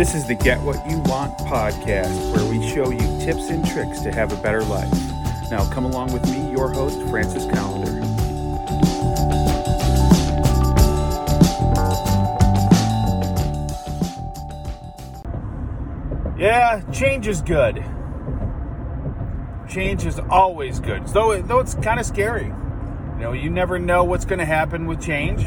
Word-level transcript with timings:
This 0.00 0.14
is 0.14 0.26
the 0.26 0.34
Get 0.34 0.58
What 0.62 0.76
You 0.90 0.98
Want 1.00 1.36
podcast, 1.40 2.34
where 2.34 2.50
we 2.50 2.66
show 2.70 2.90
you 2.90 3.22
tips 3.22 3.50
and 3.50 3.62
tricks 3.66 4.00
to 4.00 4.10
have 4.10 4.32
a 4.32 4.42
better 4.42 4.62
life. 4.62 4.90
Now, 5.50 5.70
come 5.70 5.84
along 5.84 6.14
with 6.14 6.24
me, 6.24 6.50
your 6.52 6.72
host, 6.72 6.98
Francis 7.10 7.44
Callender. 7.44 8.00
Yeah, 16.38 16.80
change 16.90 17.28
is 17.28 17.42
good. 17.42 17.84
Change 19.68 20.06
is 20.06 20.18
always 20.30 20.80
good, 20.80 21.08
though, 21.08 21.42
though 21.42 21.58
it's 21.58 21.74
kind 21.74 22.00
of 22.00 22.06
scary. 22.06 22.46
You 22.46 23.20
know, 23.20 23.32
you 23.34 23.50
never 23.50 23.78
know 23.78 24.04
what's 24.04 24.24
going 24.24 24.38
to 24.38 24.46
happen 24.46 24.86
with 24.86 25.02
change. 25.02 25.44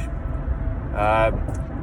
Uh, 0.94 1.31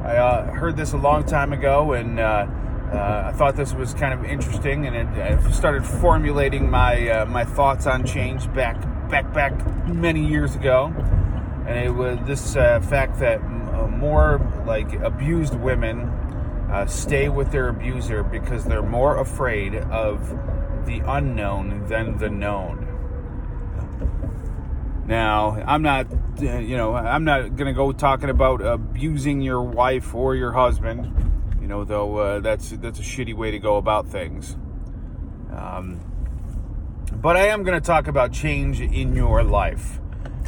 I 0.03 0.15
uh, 0.15 0.51
heard 0.53 0.77
this 0.77 0.93
a 0.93 0.97
long 0.97 1.25
time 1.25 1.51
ago, 1.51 1.91
and 1.91 2.17
uh, 2.17 2.47
uh, 2.91 3.23
I 3.27 3.31
thought 3.31 3.55
this 3.55 3.73
was 3.73 3.93
kind 3.93 4.13
of 4.13 4.25
interesting, 4.25 4.85
and 4.85 4.95
it, 4.95 5.07
I 5.17 5.51
started 5.51 5.85
formulating 5.85 6.69
my 6.69 7.09
uh, 7.09 7.25
my 7.25 7.45
thoughts 7.45 7.87
on 7.87 8.05
change 8.05 8.51
back 8.53 8.79
back 9.09 9.33
back 9.33 9.53
many 9.87 10.25
years 10.25 10.55
ago, 10.55 10.93
and 11.67 11.77
it 11.77 11.91
was 11.91 12.19
this 12.25 12.55
uh, 12.55 12.79
fact 12.81 13.19
that 13.19 13.41
m- 13.41 13.99
more 13.99 14.41
like 14.65 14.93
abused 14.93 15.55
women 15.55 16.11
stay 16.87 17.27
with 17.29 17.51
their 17.51 17.67
abuser 17.69 18.23
because 18.23 18.63
they're 18.63 18.81
more 18.81 19.19
afraid 19.19 19.75
of 19.75 20.29
the 20.85 20.99
unknown 21.05 21.85
than 21.87 22.17
the 22.17 22.29
known. 22.29 22.87
Now, 25.05 25.61
I'm 25.67 25.81
not, 25.81 26.07
you 26.39 26.77
know, 26.77 26.95
I'm 26.95 27.23
not 27.23 27.55
going 27.55 27.67
to 27.67 27.73
go 27.73 27.91
talking 27.91 28.29
about 28.29 28.61
abusing 28.61 29.41
your 29.41 29.61
wife 29.61 30.15
or 30.15 30.35
your 30.35 30.51
husband, 30.53 31.30
know, 31.71 31.83
though 31.83 32.17
uh, 32.17 32.39
that's 32.39 32.69
that's 32.69 32.99
a 32.99 33.03
shitty 33.03 33.33
way 33.33 33.49
to 33.49 33.57
go 33.57 33.77
about 33.77 34.07
things. 34.07 34.55
Um, 35.55 35.99
but 37.13 37.35
I 37.35 37.47
am 37.47 37.63
going 37.63 37.79
to 37.79 37.85
talk 37.85 38.07
about 38.07 38.31
change 38.31 38.79
in 38.79 39.15
your 39.15 39.43
life. 39.43 39.99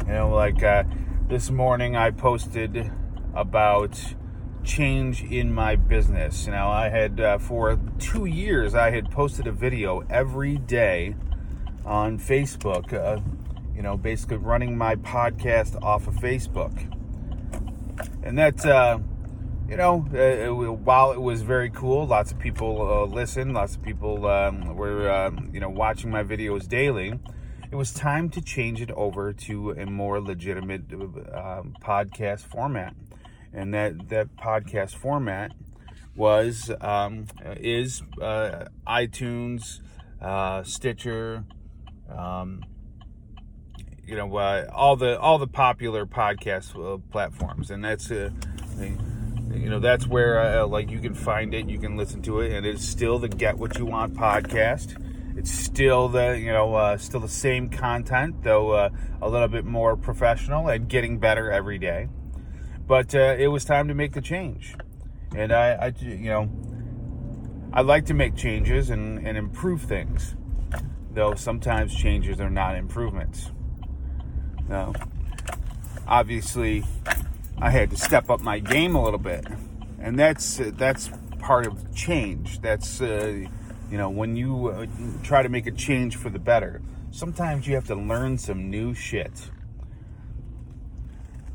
You 0.06 0.12
know, 0.12 0.30
like 0.30 0.62
uh, 0.62 0.84
this 1.26 1.50
morning 1.50 1.96
I 1.96 2.10
posted 2.10 2.92
about 3.34 3.98
change 4.62 5.22
in 5.22 5.52
my 5.52 5.76
business. 5.76 6.46
You 6.46 6.52
know, 6.52 6.68
I 6.68 6.88
had 6.90 7.20
uh, 7.20 7.38
for 7.38 7.78
two 7.98 8.26
years 8.26 8.74
I 8.74 8.90
had 8.90 9.10
posted 9.10 9.46
a 9.46 9.52
video 9.52 10.04
every 10.10 10.58
day 10.58 11.16
on 11.84 12.18
Facebook. 12.18 12.92
Uh, 12.92 13.20
you 13.74 13.82
know, 13.82 13.96
basically 13.96 14.36
running 14.36 14.78
my 14.78 14.94
podcast 14.96 15.82
off 15.82 16.06
of 16.06 16.14
Facebook, 16.14 16.92
and 18.22 18.38
that. 18.38 18.64
You 19.68 19.76
know, 19.76 20.06
uh, 20.12 20.18
it, 20.18 20.50
while 20.50 21.12
it 21.12 21.20
was 21.20 21.42
very 21.42 21.70
cool, 21.70 22.06
lots 22.06 22.32
of 22.32 22.38
people 22.38 22.82
uh, 22.82 23.06
listened, 23.06 23.54
lots 23.54 23.76
of 23.76 23.82
people 23.82 24.26
um, 24.26 24.76
were, 24.76 25.10
um, 25.10 25.50
you 25.52 25.60
know, 25.60 25.70
watching 25.70 26.10
my 26.10 26.22
videos 26.22 26.68
daily. 26.68 27.18
It 27.70 27.76
was 27.76 27.92
time 27.92 28.28
to 28.30 28.40
change 28.40 28.80
it 28.82 28.90
over 28.92 29.32
to 29.32 29.70
a 29.70 29.86
more 29.86 30.20
legitimate 30.20 30.82
uh, 30.92 31.62
podcast 31.80 32.42
format 32.42 32.94
and 33.54 33.72
that 33.72 34.08
that 34.08 34.36
podcast 34.36 34.96
format 34.96 35.52
was 36.16 36.70
um, 36.80 37.26
is 37.42 38.02
uh, 38.20 38.66
iTunes, 38.86 39.80
uh, 40.20 40.62
Stitcher, 40.64 41.44
um, 42.14 42.64
you 44.06 44.16
know, 44.16 44.36
uh, 44.36 44.66
all 44.72 44.96
the 44.96 45.18
all 45.18 45.38
the 45.38 45.46
popular 45.46 46.04
podcast 46.04 47.02
platforms, 47.10 47.70
and 47.70 47.84
that's 47.84 48.10
uh, 48.10 48.30
you 49.56 49.70
know 49.70 49.78
that's 49.78 50.06
where 50.06 50.40
uh, 50.40 50.66
like 50.66 50.90
you 50.90 51.00
can 51.00 51.14
find 51.14 51.54
it, 51.54 51.68
you 51.68 51.78
can 51.78 51.96
listen 51.96 52.22
to 52.22 52.40
it, 52.40 52.52
and 52.52 52.66
it's 52.66 52.84
still 52.84 53.18
the 53.18 53.28
Get 53.28 53.58
What 53.58 53.78
You 53.78 53.86
Want 53.86 54.14
podcast. 54.14 55.00
It's 55.36 55.50
still 55.50 56.08
the 56.08 56.38
you 56.38 56.52
know 56.52 56.96
still 56.98 57.20
the 57.20 57.28
same 57.28 57.68
content, 57.68 58.42
though 58.42 58.74
a 58.74 59.28
little 59.28 59.48
bit 59.48 59.64
more 59.64 59.96
professional 59.96 60.68
and 60.68 60.88
getting 60.88 61.18
better 61.18 61.50
every 61.50 61.78
day. 61.78 62.08
But 62.86 63.14
uh, 63.14 63.36
it 63.38 63.48
was 63.48 63.64
time 63.64 63.88
to 63.88 63.94
make 63.94 64.12
the 64.12 64.20
change. 64.20 64.74
And 65.34 65.52
I, 65.52 65.72
I, 65.72 65.94
you 66.00 66.28
know, 66.28 66.50
I 67.72 67.80
like 67.80 68.06
to 68.06 68.14
make 68.14 68.36
changes 68.36 68.90
and, 68.90 69.26
and 69.26 69.38
improve 69.38 69.82
things, 69.82 70.36
though 71.12 71.34
sometimes 71.34 71.94
changes 71.94 72.40
are 72.40 72.50
not 72.50 72.76
improvements. 72.76 73.50
Now, 74.68 74.92
obviously, 76.06 76.84
I 77.58 77.70
had 77.70 77.90
to 77.90 77.96
step 77.96 78.30
up 78.30 78.40
my 78.40 78.58
game 78.58 78.94
a 78.94 79.02
little 79.02 79.18
bit, 79.18 79.46
and 80.00 80.18
that's 80.18 80.60
uh, 80.60 80.70
that's 80.74 81.10
part 81.38 81.66
of 81.66 81.94
change. 81.94 82.60
That's 82.60 83.00
uh, 83.00 83.46
you 83.90 83.98
know 83.98 84.10
when 84.10 84.36
you 84.36 84.68
uh, 84.68 84.86
try 85.22 85.42
to 85.42 85.48
make 85.48 85.66
a 85.66 85.72
change 85.72 86.16
for 86.16 86.30
the 86.30 86.38
better. 86.38 86.82
Sometimes 87.10 87.66
you 87.66 87.74
have 87.76 87.86
to 87.86 87.94
learn 87.94 88.38
some 88.38 88.70
new 88.70 88.92
shit 88.92 89.50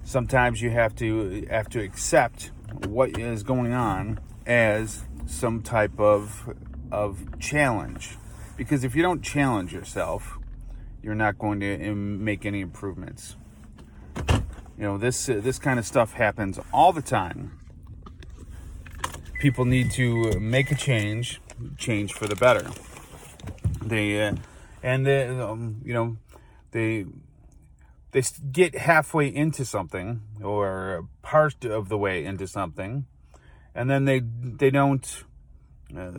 sometimes 0.09 0.59
you 0.59 0.71
have 0.71 0.95
to 0.95 1.45
have 1.51 1.69
to 1.69 1.79
accept 1.79 2.49
what 2.87 3.15
is 3.19 3.43
going 3.43 3.71
on 3.73 4.19
as 4.47 5.03
some 5.27 5.61
type 5.61 5.99
of 5.99 6.51
of 6.91 7.39
challenge 7.39 8.17
because 8.57 8.83
if 8.83 8.95
you 8.95 9.03
don't 9.03 9.21
challenge 9.21 9.71
yourself 9.71 10.39
you're 11.03 11.13
not 11.13 11.37
going 11.37 11.59
to 11.59 11.93
make 11.93 12.43
any 12.43 12.59
improvements 12.59 13.35
you 14.79 14.85
know 14.85 14.97
this 14.97 15.29
uh, 15.29 15.39
this 15.43 15.59
kind 15.59 15.77
of 15.77 15.85
stuff 15.85 16.13
happens 16.13 16.59
all 16.73 16.93
the 16.93 17.01
time. 17.01 17.59
People 19.39 19.65
need 19.65 19.91
to 19.91 20.39
make 20.39 20.71
a 20.71 20.75
change 20.75 21.41
change 21.77 22.13
for 22.13 22.27
the 22.27 22.35
better. 22.35 22.69
They 23.83 24.27
uh, 24.27 24.35
and 24.81 25.05
they, 25.05 25.27
um, 25.27 25.81
you 25.83 25.93
know 25.93 26.17
they 26.71 27.05
they 28.11 28.23
get 28.51 28.75
halfway 28.75 29.27
into 29.27 29.65
something 29.65 30.21
or 30.41 31.07
part 31.21 31.65
of 31.65 31.89
the 31.89 31.97
way 31.97 32.25
into 32.25 32.47
something 32.47 33.05
and 33.75 33.89
then 33.89 34.05
they 34.05 34.19
they 34.19 34.69
don't 34.69 35.23
uh, 35.97 36.11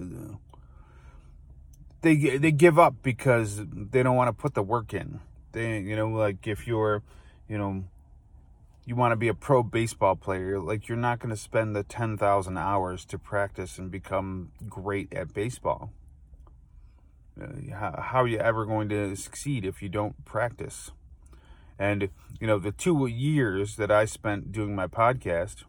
they 2.01 2.39
they 2.39 2.53
give 2.53 2.79
up 2.79 2.95
because 3.03 3.63
they 3.71 4.03
don't 4.03 4.17
want 4.17 4.29
to 4.29 4.33
put 4.33 4.55
the 4.55 4.63
work 4.63 4.95
in. 4.95 5.21
They 5.53 5.81
you 5.81 5.97
know 5.97 6.09
like 6.09 6.47
if 6.47 6.67
you're 6.67 7.03
you 7.49 7.59
know 7.59 7.85
you 8.91 8.97
want 8.97 9.13
to 9.13 9.17
be 9.17 9.29
a 9.29 9.35
pro 9.35 9.63
baseball 9.63 10.17
player 10.17 10.61
like 10.61 10.89
you're 10.89 10.99
not 10.99 11.19
going 11.19 11.31
to 11.31 11.41
spend 11.41 11.75
the 11.75 11.83
10,000 11.83 12.59
hours 12.59 13.07
to 13.07 13.19
practice 13.19 13.79
and 13.79 13.91
become 13.91 14.51
great 14.69 15.11
at 15.15 15.33
baseball 15.33 15.93
uh, 17.41 17.47
how, 17.75 18.03
how 18.03 18.23
are 18.23 18.29
you 18.29 18.39
ever 18.39 18.67
going 18.67 18.91
to 18.91 19.17
succeed 19.17 19.65
if 19.65 19.81
you 19.81 19.89
don't 19.89 20.25
practice 20.27 20.91
and, 21.81 22.11
you 22.39 22.47
know, 22.47 22.59
the 22.59 22.73
two 22.73 23.07
years 23.07 23.77
that 23.77 23.91
I 23.91 24.05
spent 24.05 24.53
doing 24.53 24.75
my 24.75 24.87
podcast 24.87 25.65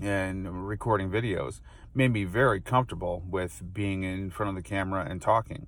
and 0.00 0.68
recording 0.68 1.10
videos 1.10 1.62
made 1.94 2.12
me 2.12 2.24
very 2.24 2.60
comfortable 2.60 3.22
with 3.26 3.62
being 3.72 4.02
in 4.02 4.28
front 4.28 4.50
of 4.50 4.54
the 4.54 4.62
camera 4.62 5.06
and 5.08 5.22
talking. 5.22 5.66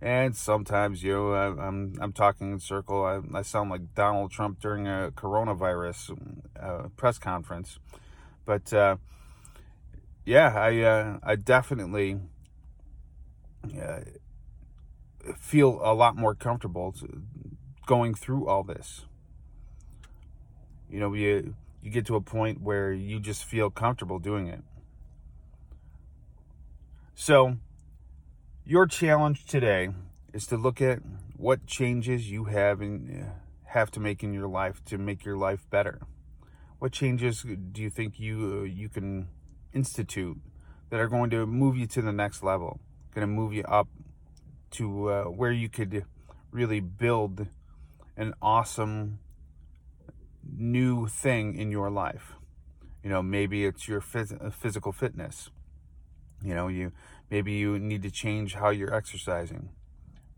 And 0.00 0.36
sometimes, 0.36 1.02
you 1.02 1.12
know, 1.12 1.32
I, 1.32 1.66
am 1.66 1.94
I'm 2.00 2.12
talking 2.12 2.52
in 2.52 2.60
circle. 2.60 3.04
I, 3.04 3.20
I, 3.36 3.42
sound 3.42 3.70
like 3.70 3.94
Donald 3.94 4.30
Trump 4.30 4.60
during 4.60 4.86
a 4.86 5.10
coronavirus 5.14 6.16
uh, 6.60 6.88
press 6.96 7.18
conference. 7.18 7.80
But 8.44 8.72
uh, 8.72 8.96
yeah, 10.24 10.54
I 10.54 10.80
uh, 10.82 11.18
I 11.22 11.34
definitely 11.34 12.20
uh, 13.64 14.00
feel 15.36 15.80
a 15.82 15.94
lot 15.94 16.16
more 16.16 16.34
comfortable 16.34 16.94
going 17.86 18.14
through 18.14 18.46
all 18.46 18.62
this. 18.62 19.04
You 20.88 21.00
know, 21.00 21.12
you 21.12 21.54
you 21.82 21.90
get 21.90 22.06
to 22.06 22.16
a 22.16 22.20
point 22.20 22.60
where 22.60 22.92
you 22.92 23.18
just 23.18 23.44
feel 23.44 23.68
comfortable 23.68 24.18
doing 24.18 24.46
it. 24.46 24.62
So, 27.14 27.56
your 28.68 28.86
challenge 28.86 29.46
today 29.46 29.88
is 30.34 30.46
to 30.46 30.54
look 30.54 30.82
at 30.82 30.98
what 31.38 31.66
changes 31.66 32.30
you 32.30 32.44
have 32.44 32.82
in 32.82 33.26
have 33.64 33.90
to 33.90 33.98
make 33.98 34.22
in 34.22 34.34
your 34.34 34.46
life 34.46 34.84
to 34.84 34.98
make 34.98 35.24
your 35.24 35.38
life 35.38 35.64
better. 35.70 36.02
What 36.78 36.92
changes 36.92 37.46
do 37.72 37.80
you 37.80 37.88
think 37.88 38.20
you 38.20 38.64
you 38.64 38.90
can 38.90 39.28
institute 39.72 40.36
that 40.90 41.00
are 41.00 41.08
going 41.08 41.30
to 41.30 41.46
move 41.46 41.78
you 41.78 41.86
to 41.86 42.02
the 42.02 42.12
next 42.12 42.42
level? 42.42 42.78
Going 43.14 43.26
to 43.26 43.32
move 43.32 43.54
you 43.54 43.62
up 43.62 43.88
to 44.72 45.08
uh, 45.08 45.24
where 45.24 45.50
you 45.50 45.70
could 45.70 46.04
really 46.50 46.80
build 46.80 47.46
an 48.18 48.34
awesome 48.42 49.18
new 50.44 51.06
thing 51.08 51.56
in 51.56 51.70
your 51.70 51.90
life. 51.90 52.34
You 53.02 53.08
know, 53.08 53.22
maybe 53.22 53.64
it's 53.64 53.88
your 53.88 54.02
phys- 54.02 54.52
physical 54.52 54.92
fitness. 54.92 55.48
You 56.42 56.54
know, 56.54 56.68
you 56.68 56.92
maybe 57.30 57.52
you 57.52 57.78
need 57.78 58.02
to 58.02 58.10
change 58.10 58.54
how 58.54 58.70
you're 58.70 58.94
exercising. 58.94 59.70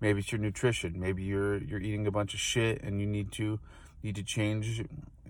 Maybe 0.00 0.20
it's 0.20 0.32
your 0.32 0.40
nutrition. 0.40 0.98
Maybe 0.98 1.22
you're 1.22 1.58
you're 1.58 1.80
eating 1.80 2.06
a 2.06 2.10
bunch 2.10 2.34
of 2.34 2.40
shit 2.40 2.82
and 2.82 3.00
you 3.00 3.06
need 3.06 3.32
to 3.32 3.60
need 4.02 4.16
to 4.16 4.22
change 4.22 4.84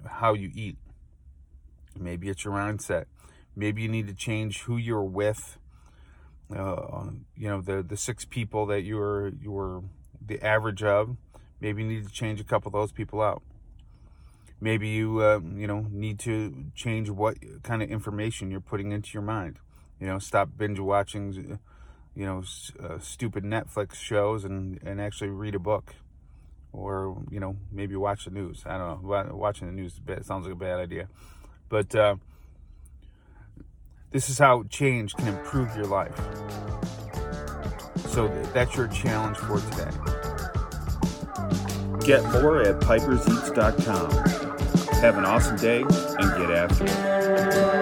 how 0.06 0.34
you 0.34 0.50
eat. 0.54 0.76
Maybe 1.98 2.28
it's 2.28 2.44
your 2.44 2.54
mindset. 2.54 3.06
Maybe 3.56 3.82
you 3.82 3.88
need 3.88 4.06
to 4.06 4.14
change 4.14 4.62
who 4.62 4.76
you're 4.76 5.02
with. 5.02 5.58
Uh, 6.54 7.10
you 7.36 7.48
know, 7.48 7.60
the 7.60 7.82
the 7.82 7.96
six 7.96 8.24
people 8.24 8.66
that 8.66 8.82
you're 8.82 9.28
you're 9.28 9.82
the 10.24 10.40
average 10.42 10.82
of. 10.82 11.16
Maybe 11.60 11.82
you 11.82 11.88
need 11.88 12.06
to 12.06 12.12
change 12.12 12.40
a 12.40 12.44
couple 12.44 12.68
of 12.68 12.72
those 12.72 12.92
people 12.92 13.20
out. 13.20 13.42
Maybe 14.60 14.88
you 14.88 15.20
uh, 15.20 15.40
you 15.54 15.66
know 15.66 15.86
need 15.90 16.18
to 16.20 16.66
change 16.74 17.10
what 17.10 17.38
kind 17.62 17.82
of 17.82 17.90
information 17.90 18.50
you're 18.50 18.60
putting 18.60 18.92
into 18.92 19.10
your 19.14 19.22
mind. 19.22 19.58
You 20.00 20.06
know, 20.06 20.18
stop 20.18 20.48
binge 20.56 20.78
watching, 20.78 21.58
you 22.14 22.24
know, 22.24 22.42
uh, 22.82 22.98
stupid 22.98 23.44
Netflix 23.44 23.94
shows 23.94 24.44
and 24.44 24.80
and 24.82 25.00
actually 25.00 25.30
read 25.30 25.54
a 25.54 25.58
book, 25.58 25.94
or 26.72 27.22
you 27.30 27.38
know 27.38 27.56
maybe 27.70 27.96
watch 27.96 28.24
the 28.24 28.30
news. 28.30 28.62
I 28.66 28.78
don't 28.78 29.02
know. 29.02 29.36
Watching 29.36 29.66
the 29.66 29.72
news 29.74 30.00
sounds 30.22 30.46
like 30.46 30.54
a 30.54 30.58
bad 30.58 30.80
idea, 30.80 31.08
but 31.68 31.94
uh, 31.94 32.16
this 34.10 34.28
is 34.30 34.38
how 34.38 34.64
change 34.64 35.14
can 35.14 35.28
improve 35.28 35.74
your 35.76 35.86
life. 35.86 36.16
So 38.08 38.28
that's 38.52 38.76
your 38.76 38.88
challenge 38.88 39.36
for 39.36 39.60
today. 39.60 39.90
Get 42.04 42.24
more 42.32 42.60
at 42.62 42.80
piperseats.com. 42.80 44.10
Have 45.00 45.16
an 45.16 45.24
awesome 45.24 45.56
day 45.56 45.82
and 45.82 45.88
get 45.88 46.50
after 46.50 46.84
it. 46.84 47.79